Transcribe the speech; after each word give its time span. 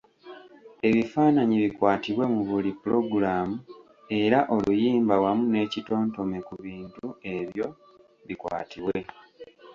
Ebifaanayi 0.87 1.55
bikwatibwe 1.65 2.25
mu 2.33 2.41
buli 2.49 2.71
pulogulaamu 2.79 3.55
era 4.21 4.39
oluyimba 4.55 5.15
wamu 5.23 5.43
n’ekitontome 5.51 6.39
ku 6.47 6.53
bintu 6.65 7.05
ebyo 7.35 7.67
bikwatibwe. 8.27 8.97